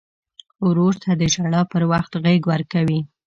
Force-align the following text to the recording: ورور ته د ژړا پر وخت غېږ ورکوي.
ورور 0.67 0.93
ته 1.03 1.11
د 1.19 1.23
ژړا 1.33 1.61
پر 1.71 1.81
وخت 1.91 2.11
غېږ 2.23 2.41
ورکوي. 2.51 2.99